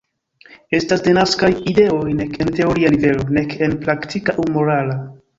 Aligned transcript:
Estas 0.75 1.01
denaskaj 1.07 1.49
ideoj 1.71 2.07
nek 2.21 2.33
en 2.45 2.49
teoria 2.59 2.91
nivelo 2.95 3.27
nek 3.39 3.53
en 3.67 3.75
praktika 3.85 4.35
aŭ 4.45 4.47
morala. 4.57 4.97